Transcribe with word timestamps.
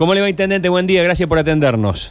¿Cómo 0.00 0.14
le 0.14 0.22
va, 0.22 0.30
Intendente? 0.30 0.70
Buen 0.70 0.86
día, 0.86 1.02
gracias 1.02 1.28
por 1.28 1.36
atendernos. 1.36 2.10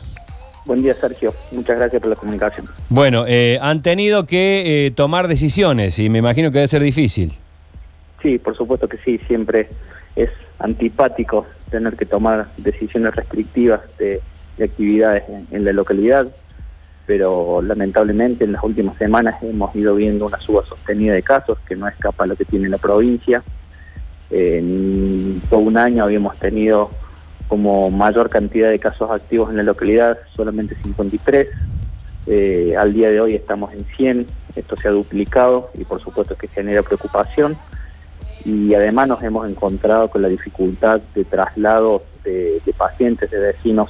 Buen 0.67 0.83
día, 0.83 0.93
Sergio. 1.01 1.33
Muchas 1.51 1.75
gracias 1.75 1.99
por 1.99 2.11
la 2.11 2.15
comunicación. 2.15 2.67
Bueno, 2.87 3.25
eh, 3.27 3.57
han 3.63 3.81
tenido 3.81 4.27
que 4.27 4.85
eh, 4.85 4.91
tomar 4.91 5.27
decisiones 5.27 5.97
y 5.97 6.07
me 6.07 6.19
imagino 6.19 6.51
que 6.51 6.59
debe 6.59 6.67
ser 6.67 6.83
difícil. 6.83 7.33
Sí, 8.21 8.37
por 8.37 8.55
supuesto 8.55 8.87
que 8.87 8.99
sí. 8.99 9.19
Siempre 9.25 9.69
es 10.15 10.29
antipático 10.59 11.47
tener 11.71 11.95
que 11.95 12.05
tomar 12.05 12.49
decisiones 12.57 13.15
restrictivas 13.15 13.81
de, 13.97 14.21
actividades 14.63 15.23
en, 15.49 15.65
la 15.65 15.73
localidad, 15.73 16.31
pero 17.07 17.59
lamentablemente 17.63 18.43
en 18.43 18.51
las 18.51 18.63
últimas 18.63 18.99
semanas 18.99 19.41
hemos 19.41 19.75
ido 19.75 19.95
viendo 19.95 20.27
una 20.27 20.39
suba 20.39 20.63
sostenida 20.69 21.15
de 21.15 21.23
casos 21.23 21.57
que 21.67 21.75
no 21.75 21.87
escapa 21.87 22.25
a 22.25 22.27
lo 22.27 22.35
que 22.35 22.45
tiene 22.45 22.69
la 22.69 22.77
provincia. 22.77 23.41
En 24.29 25.41
todo 25.49 25.61
un 25.61 25.75
año 25.75 26.03
habíamos 26.03 26.37
tenido 26.37 26.91
como 27.49 27.89
mayor 27.89 28.29
cantidad 28.29 28.69
de 28.69 28.79
casos 28.79 29.09
activos 29.09 29.49
en 29.49 29.57
la 29.57 29.63
localidad, 29.63 30.19
solamente 30.35 30.75
53. 30.75 31.47
Eh, 32.27 32.75
al 32.77 32.93
día 32.93 33.09
de 33.09 33.19
hoy 33.19 33.33
estamos 33.33 33.73
en 33.73 33.85
100, 33.97 34.27
esto 34.55 34.77
se 34.77 34.87
ha 34.87 34.91
duplicado 34.91 35.71
y 35.73 35.83
por 35.83 35.99
supuesto 35.99 36.35
que 36.35 36.47
genera 36.47 36.83
preocupación. 36.83 37.57
Y 38.45 38.73
además 38.75 39.07
nos 39.07 39.23
hemos 39.23 39.49
encontrado 39.49 40.09
con 40.09 40.21
la 40.21 40.27
dificultad 40.27 41.01
de 41.15 41.25
traslado 41.25 42.03
de, 42.23 42.61
pacientes, 42.77 43.31
de 43.31 43.39
vecinos 43.39 43.89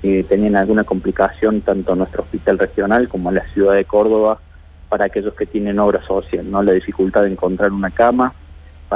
que 0.00 0.22
tenían 0.22 0.54
alguna 0.54 0.84
complicación 0.84 1.60
tanto 1.60 1.92
en 1.92 1.98
nuestro 1.98 2.22
hospital 2.22 2.58
regional 2.58 3.08
como 3.08 3.30
en 3.30 3.36
la 3.36 3.48
ciudad 3.52 3.74
de 3.74 3.84
Córdoba 3.84 4.40
para 4.88 5.06
aquellos 5.06 5.34
que 5.34 5.46
tienen 5.46 5.80
obra 5.80 6.02
social, 6.06 6.48
¿no? 6.48 6.62
La 6.62 6.72
dificultad 6.72 7.22
de 7.22 7.32
encontrar 7.32 7.72
una 7.72 7.90
cama, 7.90 8.32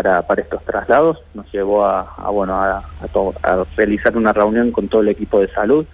para, 0.02 0.42
estos 0.42 0.62
traslados. 0.64 1.22
Nos 1.32 1.50
llevó 1.52 1.86
a, 1.86 2.30
bueno, 2.30 2.54
a, 2.54 2.84
realizar 3.76 4.16
una 4.16 4.32
reunión 4.32 4.70
con 4.70 4.88
todo 4.88 5.00
el 5.00 5.08
equipo 5.08 5.40
de 5.40 5.48
salud 5.48 5.86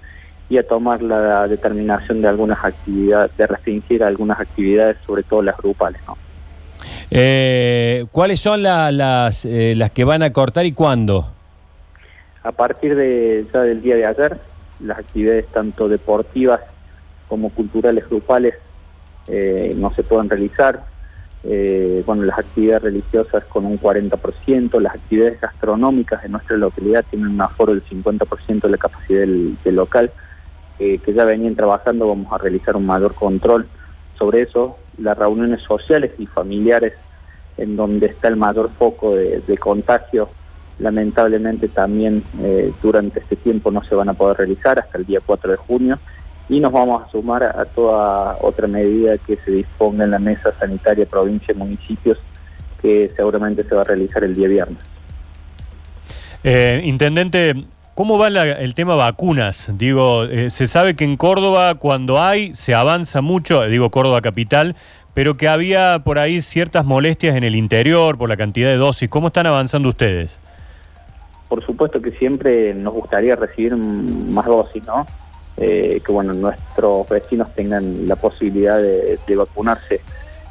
y 0.48 0.58
a 0.58 0.66
tomar 0.66 1.00
la 1.02 1.46
determinación 1.46 2.20
de 2.20 2.28
algunas 2.28 2.62
actividades, 2.64 3.36
de 3.36 3.46
restringir 3.46 4.02
algunas 4.02 4.40
actividades, 4.40 4.96
sobre 5.06 5.22
todo 5.22 5.42
las 5.42 5.56
grupales. 5.56 6.02
Eh, 7.10 8.04
¿Cuáles 8.10 8.40
son 8.40 8.62
las, 8.62 9.44
eh, 9.44 9.74
las 9.76 9.90
que 9.92 10.04
van 10.04 10.24
a 10.24 10.32
cortar 10.32 10.66
y 10.66 10.72
cuándo? 10.72 11.28
A 12.42 12.50
partir 12.50 12.96
de 12.96 13.46
ya 13.54 13.60
del 13.60 13.82
día 13.82 13.94
de 13.94 14.06
ayer, 14.06 14.38
las 14.80 14.98
actividades 14.98 15.46
tanto 15.52 15.88
deportivas 15.88 16.60
como 17.28 17.50
culturales 17.50 18.08
grupales 18.08 18.54
eh, 19.28 19.74
no 19.76 19.94
se 19.94 20.02
pueden 20.02 20.28
realizar 20.28 20.91
eh, 21.44 22.02
bueno, 22.06 22.22
las 22.22 22.38
actividades 22.38 22.82
religiosas 22.82 23.44
con 23.44 23.64
un 23.66 23.78
40%, 23.80 24.80
las 24.80 24.94
actividades 24.94 25.40
gastronómicas 25.40 26.24
en 26.24 26.32
nuestra 26.32 26.56
localidad 26.56 27.04
tienen 27.10 27.28
un 27.28 27.40
aforo 27.40 27.72
del 27.72 27.84
50% 27.84 28.60
de 28.60 28.68
la 28.68 28.76
capacidad 28.76 29.20
del, 29.20 29.56
local, 29.64 30.10
que 30.78 31.14
ya 31.14 31.24
venían 31.24 31.54
trabajando, 31.54 32.08
vamos 32.08 32.32
a 32.32 32.38
realizar 32.38 32.74
un 32.74 32.86
mayor 32.86 33.14
control 33.14 33.68
sobre 34.18 34.42
eso, 34.42 34.78
las 34.98 35.16
reuniones 35.16 35.62
sociales 35.62 36.12
y 36.18 36.26
familiares 36.26 36.94
en 37.56 37.76
donde 37.76 38.06
está 38.06 38.28
el 38.28 38.36
mayor 38.36 38.70
foco 38.78 39.14
de, 39.14 39.58
contagio, 39.58 40.28
lamentablemente 40.78 41.68
también 41.68 42.22
eh, 42.40 42.72
durante 42.82 43.20
este 43.20 43.36
tiempo 43.36 43.70
no 43.70 43.82
se 43.84 43.94
van 43.94 44.08
a 44.08 44.14
poder 44.14 44.38
realizar 44.38 44.78
hasta 44.78 44.98
el 44.98 45.06
día 45.06 45.20
4 45.24 45.50
de 45.50 45.56
junio 45.56 45.98
y 46.48 46.60
nos 46.60 46.72
vamos 46.72 47.02
a 47.02 47.10
sumar 47.10 47.42
a, 47.42 47.64
toda 47.64 48.38
otra 48.40 48.66
medida 48.66 49.16
que 49.18 49.36
se 49.36 49.50
disponga 49.50 50.04
en 50.04 50.10
la 50.10 50.18
mesa 50.18 50.52
sanitaria 50.58 51.06
provincia 51.06 51.52
y 51.54 51.56
municipios 51.56 52.18
que 52.80 53.12
seguramente 53.16 53.64
se 53.64 53.74
va 53.74 53.82
a 53.82 53.84
realizar 53.84 54.24
el 54.24 54.34
día 54.34 54.48
viernes. 54.48 54.78
Eh, 56.44 56.82
intendente, 56.84 57.66
¿cómo 57.94 58.18
va 58.18 58.28
el 58.28 58.74
tema 58.74 58.96
vacunas? 58.96 59.70
Digo, 59.74 60.24
eh, 60.24 60.50
se 60.50 60.66
sabe 60.66 60.96
que 60.96 61.04
en 61.04 61.16
Córdoba 61.16 61.76
cuando 61.76 62.20
hay 62.20 62.54
se 62.54 62.74
avanza 62.74 63.20
mucho, 63.20 63.62
digo 63.66 63.90
Córdoba 63.90 64.20
capital, 64.20 64.74
pero 65.14 65.36
que 65.36 65.48
había 65.48 66.00
por 66.04 66.18
ahí 66.18 66.40
ciertas 66.40 66.84
molestias 66.84 67.36
en 67.36 67.44
el 67.44 67.54
interior 67.54 68.18
por 68.18 68.28
la 68.28 68.36
cantidad 68.36 68.68
de 68.68 68.76
dosis. 68.76 69.08
¿Cómo 69.08 69.28
están 69.28 69.46
avanzando 69.46 69.90
ustedes? 69.90 70.40
Por 71.48 71.64
supuesto 71.64 72.00
que 72.00 72.12
siempre 72.12 72.74
nos 72.74 72.94
gustaría 72.94 73.36
recibir 73.36 73.76
más 73.76 74.46
dosis, 74.46 74.84
¿no? 74.86 75.06
Eh, 75.64 76.02
que 76.04 76.10
bueno 76.10 76.34
nuestros 76.34 77.08
vecinos 77.08 77.54
tengan 77.54 78.08
la 78.08 78.16
posibilidad 78.16 78.82
de, 78.82 79.36
vacunarse 79.36 80.00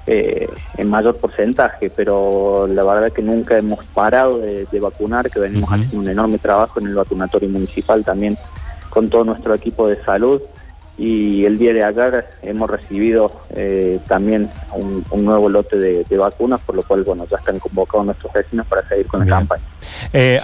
eh, 0.08 0.48
en 0.78 0.90
mayor 0.90 1.18
porcentaje, 1.18 1.90
pero 1.90 2.66
la 2.66 2.82
verdad 2.86 3.12
que 3.12 3.22
nunca 3.22 3.58
hemos 3.58 3.86
parado 3.88 4.38
de, 4.40 4.80
vacunar, 4.80 5.30
que 5.30 5.42
venimos 5.42 5.70
haciendo 5.70 6.00
un 6.00 6.08
enorme 6.08 6.38
trabajo 6.38 6.80
en 6.80 6.88
el 6.88 6.96
vacunatorio 6.96 7.50
municipal 7.50 8.06
también 8.06 8.38
con 8.90 9.10
todo 9.10 9.26
nuestro 9.26 9.54
equipo 9.54 9.86
de 9.86 10.02
salud. 10.06 10.42
Y 10.98 11.44
el 11.44 11.58
día 11.58 11.74
de 11.74 11.84
ayer 11.84 12.26
hemos 12.42 12.70
recibido 12.70 13.32
eh, 13.50 14.00
también 14.08 14.50
un, 14.74 15.26
nuevo 15.26 15.50
lote 15.50 15.78
de, 15.78 16.18
vacunas, 16.18 16.62
por 16.62 16.76
lo 16.76 16.84
cual 16.84 17.04
bueno 17.04 17.28
ya 17.30 17.36
están 17.36 17.60
convocados 17.60 18.06
nuestros 18.06 18.32
vecinos 18.32 18.66
para 18.68 18.88
seguir 18.88 19.08
con 19.08 19.20
la 19.22 19.26
campaña. 19.26 19.64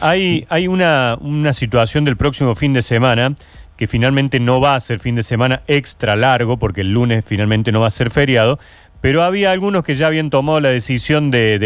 hay 0.02 0.46
hay 0.50 0.68
una, 0.68 1.18
una 1.22 1.54
situación 1.54 2.04
del 2.04 2.18
próximo 2.18 2.54
fin 2.54 2.74
de 2.74 2.82
semana 2.82 3.34
que 3.78 3.88
finalmente 3.88 4.40
no 4.40 4.60
va 4.60 4.76
a 4.76 4.80
ser 4.80 5.00
fin 5.00 5.16
de 5.16 5.24
semana 5.24 5.62
extra 5.68 6.16
largo, 6.16 6.58
porque 6.58 6.82
el 6.82 6.92
lunes 6.92 7.24
finalmente 7.26 7.72
no 7.72 7.80
va 7.80 7.88
a 7.88 7.92
ser 7.92 8.10
feriado, 8.10 8.60
pero 9.00 9.24
había 9.24 9.52
algunos 9.52 9.84
que 9.84 9.96
ya 9.96 10.08
habían 10.08 10.32
tomado 10.32 10.60
la 10.60 10.70
decisión 10.70 11.30
de, 11.30 11.60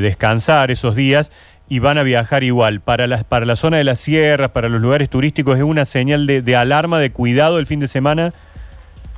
descansar 0.00 0.70
esos 0.70 0.94
días 0.94 1.32
y 1.68 1.80
van 1.80 1.98
a 1.98 2.04
viajar 2.04 2.44
igual. 2.44 2.80
Para 2.80 3.06
la, 3.08 3.24
para 3.24 3.44
la 3.44 3.56
zona 3.56 3.76
de 3.76 3.84
las 3.84 3.98
sierras, 3.98 4.52
para 4.52 4.68
los 4.68 4.80
lugares 4.80 5.10
turísticos, 5.10 5.58
¿es 5.58 5.64
una 5.64 5.84
señal 5.84 6.26
de, 6.26 6.56
alarma, 6.56 7.00
de 7.00 7.10
cuidado 7.10 7.58
el 7.58 7.66
fin 7.66 7.80
de 7.80 7.88
semana? 7.88 8.32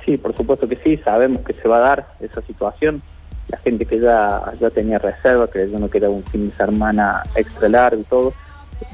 Sí, 0.03 0.17
por 0.17 0.35
supuesto 0.35 0.67
que 0.67 0.77
sí, 0.77 0.97
sabemos 0.97 1.43
que 1.43 1.53
se 1.53 1.67
va 1.67 1.77
a 1.77 1.81
dar 1.81 2.07
esa 2.19 2.41
situación. 2.41 3.03
La 3.49 3.57
gente 3.59 3.85
que 3.85 3.99
ya, 3.99 4.41
ya 4.59 4.69
tenía 4.71 4.97
reserva, 4.97 5.47
creyendo 5.47 5.89
que 5.89 5.99
era 5.99 6.09
un 6.09 6.23
fin 6.23 6.49
de 6.49 6.55
semana 6.55 7.21
extra 7.35 7.69
largo 7.69 8.01
y 8.01 8.05
todo, 8.05 8.33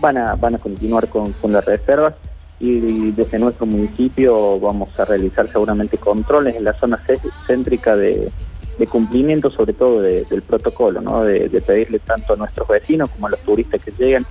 van 0.01 0.17
a, 0.17 0.35
van 0.35 0.55
a 0.55 0.57
continuar 0.57 1.07
con, 1.07 1.31
con 1.33 1.53
las 1.53 1.63
reservas 1.63 2.15
y 2.59 3.11
desde 3.11 3.37
nuestro 3.37 3.65
municipio 3.65 4.59
vamos 4.59 4.89
a 4.99 5.05
realizar 5.05 5.47
seguramente 5.51 5.97
controles 5.97 6.55
en 6.55 6.63
la 6.63 6.73
zona 6.73 6.99
céntrica 7.45 7.95
de, 7.95 8.31
cumplimiento 8.89 9.49
sobre 9.49 9.73
todo 9.73 10.01
del 10.01 10.41
protocolo, 10.43 11.01
¿no? 11.01 11.23
de, 11.23 11.49
pedirle 11.61 11.99
tanto 11.99 12.33
a 12.33 12.35
nuestros 12.35 12.67
vecinos 12.67 13.09
como 13.09 13.27
a 13.27 13.31
los 13.31 13.39
turistas 13.41 13.83
que 13.83 13.91
llegan 13.91 14.25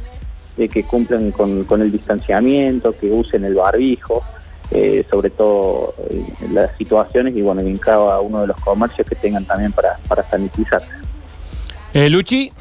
de 0.56 0.68
que 0.68 0.84
cumplan 0.84 1.32
con, 1.32 1.82
el 1.82 1.92
distanciamiento, 1.92 2.92
que 2.92 3.06
usen 3.08 3.44
el 3.44 3.54
barbijo, 3.54 4.22
eh, 4.70 5.04
sobre 5.08 5.30
todo 5.30 5.94
en 6.40 6.54
las 6.54 6.76
situaciones 6.78 7.36
y 7.36 7.42
bueno, 7.42 7.60
en 7.60 7.76
cada 7.76 8.20
uno 8.20 8.40
de 8.40 8.46
los 8.48 8.56
comercios 8.60 9.06
que 9.06 9.14
tengan 9.16 9.44
también 9.44 9.72
para, 9.72 9.96
para 10.08 10.28
sanitizar. 10.28 10.82
Eh, 11.92 12.08
Luchi. 12.08 12.52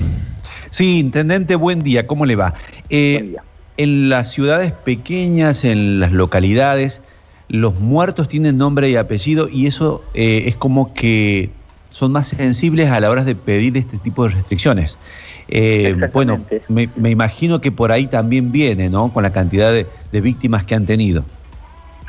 Sí, 0.70 1.00
intendente, 1.00 1.56
buen 1.56 1.84
día, 1.84 2.06
¿cómo 2.06 2.26
le 2.26 2.36
va? 2.36 2.54
Eh, 2.90 3.18
buen 3.20 3.32
día 3.32 3.44
en 3.78 4.10
las 4.10 4.32
ciudades 4.32 4.72
pequeñas, 4.72 5.66
en 5.66 6.00
las 6.00 6.12
localidades, 6.12 7.02
los 7.48 7.80
muertos 7.80 8.28
tienen 8.28 8.58
nombre 8.58 8.90
y 8.90 8.96
apellido 8.96 9.50
y 9.50 9.68
eso 9.68 10.04
eh, 10.14 10.44
es 10.48 10.56
como 10.56 10.94
que 10.94 11.50
son 11.90 12.12
más 12.12 12.28
sensibles 12.28 12.90
a 12.90 13.00
la 13.00 13.10
hora 13.10 13.24
de 13.24 13.36
pedir 13.36 13.78
este 13.78 13.98
tipo 13.98 14.28
de 14.28 14.36
restricciones. 14.36 14.98
Eh, 15.48 15.96
bueno, 16.12 16.44
me, 16.68 16.90
imagino 17.10 17.62
que 17.62 17.72
por 17.72 17.92
ahí 17.92 18.08
también 18.08 18.52
viene, 18.52 18.90
¿no? 18.90 19.14
Con 19.14 19.24
la 19.24 19.32
cantidad 19.32 19.72
de, 19.72 19.86
víctimas 20.22 20.64
que 20.66 20.76
han 20.76 20.86
tenido. 20.86 21.24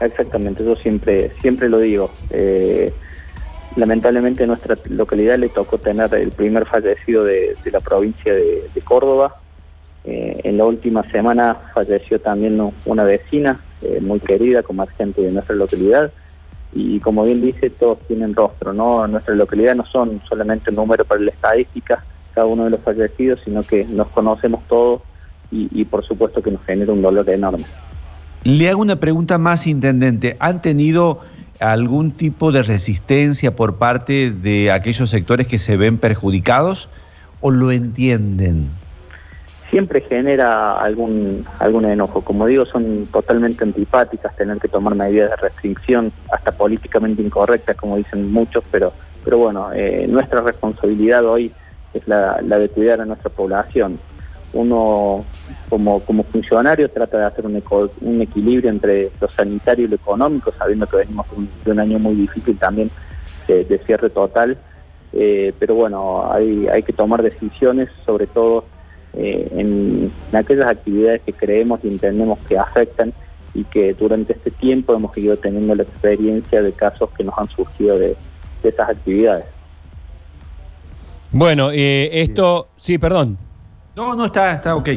Exactamente, 0.00 0.64
yo 0.64 0.74
siempre, 0.76 1.30
siempre 1.40 1.68
lo 1.68 1.78
digo. 1.78 2.10
Eh, 2.30 2.92
lamentablemente 3.76 4.44
a 4.44 4.46
nuestra 4.46 4.76
localidad 4.88 5.38
le 5.38 5.50
tocó 5.50 5.78
tener 5.78 6.12
el 6.14 6.30
primer 6.30 6.66
fallecido 6.66 7.24
de, 7.24 7.54
la 7.66 7.80
provincia 7.80 8.32
de 8.32 8.80
Córdoba, 8.84 9.34
eh, 10.06 10.40
en 10.44 10.56
la 10.56 10.64
última 10.64 11.02
semana 11.10 11.56
falleció 11.74 12.20
también 12.20 12.60
una 12.84 13.02
vecina 13.02 13.60
eh, 13.82 13.98
muy 14.00 14.20
querida, 14.20 14.62
como 14.62 14.86
gente 14.86 15.20
de 15.20 15.32
nuestra 15.32 15.56
localidad. 15.56 16.12
Y 16.72 17.00
como 17.00 17.24
bien 17.24 17.40
dice, 17.40 17.70
todos 17.70 17.98
tienen 18.06 18.34
rostro, 18.34 18.72
¿no? 18.72 19.06
Nuestra 19.08 19.34
localidad 19.34 19.74
no 19.74 19.84
son 19.86 20.20
solamente 20.28 20.70
un 20.70 20.76
número 20.76 21.04
para 21.04 21.20
la 21.20 21.30
estadística, 21.30 22.04
cada 22.34 22.46
uno 22.46 22.64
de 22.64 22.70
los 22.70 22.80
fallecidos, 22.80 23.40
sino 23.44 23.62
que 23.64 23.84
nos 23.84 24.08
conocemos 24.08 24.62
todos 24.68 25.02
y, 25.50 25.84
por 25.84 26.04
supuesto 26.04 26.42
que 26.42 26.50
nos 26.50 26.62
genera 26.64 26.92
un 26.92 27.02
dolor 27.02 27.28
enorme. 27.30 27.64
Le 28.44 28.68
hago 28.68 28.82
una 28.82 28.96
pregunta 28.96 29.38
más, 29.38 29.66
Intendente. 29.66 30.36
¿Han 30.38 30.60
tenido 30.60 31.20
algún 31.60 32.10
tipo 32.10 32.52
de 32.52 32.62
resistencia 32.62 33.56
por 33.56 33.76
parte 33.76 34.30
de 34.30 34.70
aquellos 34.70 35.08
sectores 35.08 35.46
que 35.46 35.58
se 35.58 35.76
ven 35.76 35.98
perjudicados 35.98 36.88
o 37.40 37.50
lo 37.50 37.72
entienden? 37.72 38.68
Siempre 39.70 40.00
genera 40.00 40.78
algún, 40.78 41.44
algún 41.58 41.84
enojo. 41.84 42.22
Como 42.22 42.46
digo, 42.46 42.64
son 42.66 43.06
totalmente 43.06 43.64
antipáticas 43.64 44.36
tener 44.36 44.58
que 44.58 44.68
tomar 44.68 44.94
medidas 44.94 45.30
de 45.30 45.36
restricción, 45.36 46.12
hasta 46.30 46.52
políticamente 46.52 47.22
incorrectas, 47.22 47.76
como 47.76 47.96
dicen 47.96 48.30
muchos, 48.30 48.64
pero, 48.70 48.92
pero 49.24 49.38
bueno, 49.38 49.72
eh, 49.72 50.06
nuestra 50.08 50.40
responsabilidad 50.40 51.24
hoy 51.24 51.52
es 51.94 52.06
la, 52.06 52.40
de 52.40 52.68
cuidar 52.68 53.00
a 53.00 53.04
nuestra 53.06 53.30
población. 53.30 53.98
uno 54.52 55.24
como, 55.68 56.00
como 56.00 56.22
funcionario 56.24 56.88
trata 56.88 57.18
de 57.18 57.24
hacer 57.24 57.44
un, 57.44 57.60
un 58.02 58.22
equilibrio 58.22 58.70
entre 58.70 59.10
lo 59.20 59.28
sanitario 59.28 59.86
y 59.86 59.88
lo 59.88 59.96
económico, 59.96 60.52
sabiendo 60.52 60.86
que 60.86 60.98
venimos 60.98 61.26
de 61.64 61.72
un, 61.72 61.80
año 61.80 61.98
muy 61.98 62.14
difícil 62.14 62.56
también 62.56 62.88
de, 63.48 63.80
cierre 63.84 64.10
total. 64.10 64.56
Eh, 65.12 65.52
pero 65.58 65.74
bueno, 65.74 66.30
hay, 66.30 66.68
hay 66.68 66.82
que 66.82 66.92
tomar 66.92 67.22
decisiones, 67.22 67.88
sobre 68.04 68.26
todo 68.26 68.64
eh, 69.14 69.48
en, 69.52 70.12
aquellas 70.32 70.68
actividades 70.68 71.22
que 71.22 71.32
creemos 71.32 71.80
y 71.82 71.88
entendemos 71.88 72.38
que 72.48 72.58
afectan 72.58 73.12
y 73.54 73.64
que 73.64 73.94
durante 73.94 74.34
este 74.34 74.50
tiempo 74.50 74.94
hemos 74.94 75.16
ido 75.16 75.36
teniendo 75.36 75.74
la 75.74 75.82
experiencia 75.82 76.62
de 76.62 76.72
casos 76.72 77.10
que 77.16 77.24
nos 77.24 77.36
han 77.38 77.48
surgido 77.48 77.98
de, 77.98 78.16
de 78.62 78.68
esas 78.68 78.90
actividades. 78.90 79.46
Bueno, 81.32 81.70
eh, 81.72 82.10
esto, 82.20 82.68
sí, 82.76 82.98
perdón. 82.98 83.38
No, 83.94 84.14
no 84.14 84.26
está, 84.26 84.52
está 84.52 84.76
ok. 84.76 84.88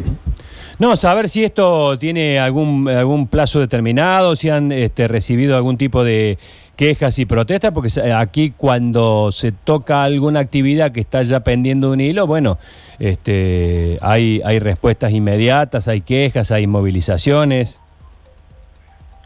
No, 0.80 0.96
saber 0.96 1.28
si 1.28 1.44
esto 1.44 2.00
tiene 2.00 2.40
algún, 2.40 2.88
algún 2.88 3.28
plazo 3.28 3.60
determinado, 3.60 4.38
si 4.38 4.50
han 4.50 4.72
este, 4.72 5.10
recibido 5.10 5.58
algún 5.58 5.78
tipo 5.78 6.06
de 6.06 6.38
quejas 6.78 7.20
y 7.20 7.26
protestas, 7.26 7.74
porque 7.74 7.90
aquí 8.14 8.54
cuando 8.56 9.34
se 9.34 9.52
toca 9.52 10.04
alguna 10.04 10.40
actividad 10.40 10.94
que 10.94 11.02
está 11.02 11.22
ya 11.24 11.42
pendiendo 11.42 11.92
un 11.92 12.00
hilo, 12.00 12.26
bueno, 12.26 12.58
este, 12.98 13.98
hay, 14.00 14.42
hay 14.46 14.60
respuestas 14.60 15.12
inmediatas, 15.12 15.90
hay 15.90 16.00
quejas, 16.00 16.50
hay 16.52 16.66
movilizaciones. 16.66 17.81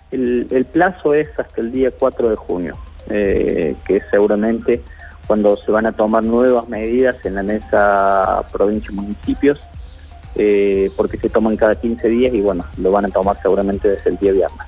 El, 0.10 0.66
plazo 0.72 1.14
es 1.14 1.28
hasta 1.38 1.62
el 1.62 1.72
día 1.72 1.92
4 1.92 2.30
de 2.30 2.36
junio, 2.36 2.78
eh, 3.12 3.76
que 3.86 4.02
seguramente 4.10 4.82
cuando 5.28 5.56
se 5.58 5.72
van 5.72 5.86
a 5.86 5.92
tomar 5.92 6.24
nuevas 6.24 6.68
medidas 6.68 7.16
en 7.24 7.36
la 7.36 7.44
mesa 7.44 8.44
provincia 8.52 8.90
y 8.92 8.96
municipios, 8.96 9.60
eh, 10.36 10.90
porque 10.96 11.18
se 11.18 11.30
toman 11.30 11.56
cada 11.58 11.80
15 11.80 12.08
días 12.10 12.34
y 12.34 12.42
bueno, 12.42 12.66
lo 12.78 12.92
van 12.92 13.06
a 13.06 13.10
tomar 13.10 13.38
seguramente 13.42 13.90
desde 13.90 14.10
el 14.10 14.18
día 14.18 14.32
viernes. 14.32 14.68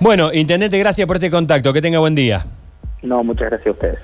Bueno, 0.00 0.32
Intendente, 0.32 0.78
gracias 0.78 1.06
por 1.06 1.16
este 1.16 1.30
contacto. 1.30 1.72
Que 1.72 1.82
tenga 1.82 1.98
buen 1.98 2.14
día. 2.14 2.44
No, 3.02 3.24
muchas 3.24 3.50
gracias 3.50 3.68
a 3.68 3.70
ustedes. 3.70 3.98